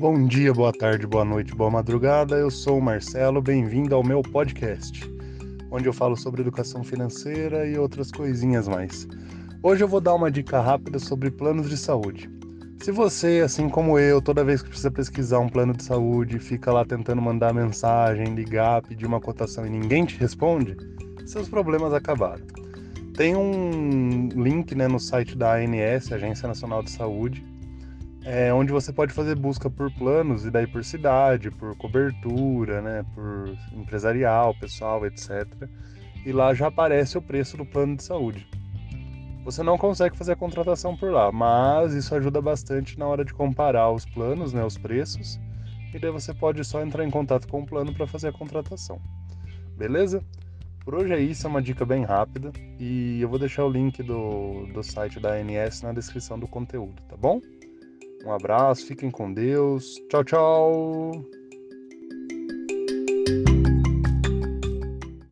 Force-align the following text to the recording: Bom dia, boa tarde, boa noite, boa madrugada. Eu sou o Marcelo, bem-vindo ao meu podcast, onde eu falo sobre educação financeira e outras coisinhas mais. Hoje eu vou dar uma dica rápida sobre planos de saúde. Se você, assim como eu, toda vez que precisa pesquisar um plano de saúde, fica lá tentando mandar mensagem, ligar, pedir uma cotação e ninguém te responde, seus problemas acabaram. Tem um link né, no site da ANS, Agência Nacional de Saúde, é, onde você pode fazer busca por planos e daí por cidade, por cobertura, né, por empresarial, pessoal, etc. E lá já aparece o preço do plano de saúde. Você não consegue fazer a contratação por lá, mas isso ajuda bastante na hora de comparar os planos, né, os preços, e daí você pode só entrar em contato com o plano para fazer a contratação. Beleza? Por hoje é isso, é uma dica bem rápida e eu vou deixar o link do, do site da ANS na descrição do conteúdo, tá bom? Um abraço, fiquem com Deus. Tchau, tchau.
Bom 0.00 0.26
dia, 0.26 0.50
boa 0.54 0.72
tarde, 0.72 1.06
boa 1.06 1.26
noite, 1.26 1.54
boa 1.54 1.70
madrugada. 1.70 2.34
Eu 2.34 2.50
sou 2.50 2.78
o 2.78 2.82
Marcelo, 2.82 3.42
bem-vindo 3.42 3.94
ao 3.94 4.02
meu 4.02 4.22
podcast, 4.22 4.98
onde 5.70 5.86
eu 5.86 5.92
falo 5.92 6.16
sobre 6.16 6.40
educação 6.40 6.82
financeira 6.82 7.66
e 7.66 7.76
outras 7.76 8.10
coisinhas 8.10 8.66
mais. 8.66 9.06
Hoje 9.62 9.84
eu 9.84 9.88
vou 9.88 10.00
dar 10.00 10.14
uma 10.14 10.30
dica 10.30 10.58
rápida 10.58 10.98
sobre 10.98 11.30
planos 11.30 11.68
de 11.68 11.76
saúde. 11.76 12.30
Se 12.82 12.90
você, 12.90 13.42
assim 13.44 13.68
como 13.68 13.98
eu, 13.98 14.22
toda 14.22 14.42
vez 14.42 14.62
que 14.62 14.70
precisa 14.70 14.90
pesquisar 14.90 15.38
um 15.38 15.50
plano 15.50 15.74
de 15.74 15.84
saúde, 15.84 16.38
fica 16.38 16.72
lá 16.72 16.82
tentando 16.82 17.20
mandar 17.20 17.52
mensagem, 17.52 18.34
ligar, 18.34 18.80
pedir 18.80 19.04
uma 19.04 19.20
cotação 19.20 19.66
e 19.66 19.68
ninguém 19.68 20.06
te 20.06 20.16
responde, 20.16 20.78
seus 21.26 21.46
problemas 21.46 21.92
acabaram. 21.92 22.46
Tem 23.14 23.36
um 23.36 24.30
link 24.34 24.74
né, 24.74 24.88
no 24.88 24.98
site 24.98 25.36
da 25.36 25.56
ANS, 25.56 26.10
Agência 26.10 26.48
Nacional 26.48 26.82
de 26.82 26.90
Saúde, 26.90 27.49
é, 28.24 28.52
onde 28.52 28.72
você 28.72 28.92
pode 28.92 29.12
fazer 29.12 29.34
busca 29.34 29.70
por 29.70 29.90
planos 29.92 30.44
e 30.44 30.50
daí 30.50 30.66
por 30.66 30.84
cidade, 30.84 31.50
por 31.50 31.76
cobertura, 31.76 32.82
né, 32.82 33.04
por 33.14 33.56
empresarial, 33.72 34.54
pessoal, 34.54 35.04
etc. 35.06 35.46
E 36.24 36.32
lá 36.32 36.52
já 36.52 36.66
aparece 36.66 37.16
o 37.16 37.22
preço 37.22 37.56
do 37.56 37.64
plano 37.64 37.96
de 37.96 38.04
saúde. 38.04 38.46
Você 39.44 39.62
não 39.62 39.78
consegue 39.78 40.16
fazer 40.16 40.32
a 40.32 40.36
contratação 40.36 40.94
por 40.94 41.10
lá, 41.10 41.32
mas 41.32 41.94
isso 41.94 42.14
ajuda 42.14 42.42
bastante 42.42 42.98
na 42.98 43.06
hora 43.06 43.24
de 43.24 43.32
comparar 43.32 43.90
os 43.90 44.04
planos, 44.04 44.52
né, 44.52 44.62
os 44.62 44.76
preços, 44.76 45.40
e 45.94 45.98
daí 45.98 46.10
você 46.10 46.34
pode 46.34 46.62
só 46.62 46.82
entrar 46.82 47.04
em 47.04 47.10
contato 47.10 47.48
com 47.48 47.62
o 47.62 47.66
plano 47.66 47.94
para 47.94 48.06
fazer 48.06 48.28
a 48.28 48.32
contratação. 48.32 49.00
Beleza? 49.76 50.22
Por 50.84 50.94
hoje 50.94 51.12
é 51.14 51.20
isso, 51.20 51.46
é 51.46 51.50
uma 51.50 51.62
dica 51.62 51.84
bem 51.84 52.04
rápida 52.04 52.52
e 52.78 53.20
eu 53.20 53.28
vou 53.28 53.38
deixar 53.38 53.64
o 53.64 53.70
link 53.70 54.02
do, 54.02 54.66
do 54.72 54.82
site 54.82 55.18
da 55.18 55.32
ANS 55.34 55.82
na 55.82 55.92
descrição 55.92 56.38
do 56.38 56.46
conteúdo, 56.46 57.00
tá 57.08 57.16
bom? 57.16 57.40
Um 58.24 58.32
abraço, 58.32 58.86
fiquem 58.86 59.10
com 59.10 59.32
Deus. 59.32 59.94
Tchau, 60.08 60.24
tchau. 60.24 61.39